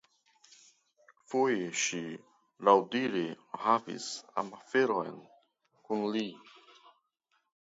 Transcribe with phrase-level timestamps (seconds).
[1.33, 1.99] Foje ŝi
[2.69, 3.23] laŭdire
[3.67, 4.09] havis
[4.45, 5.21] amaferon
[5.85, 6.27] kun li.